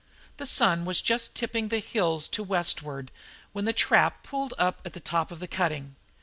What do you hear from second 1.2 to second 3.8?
tipping the hills to westward when the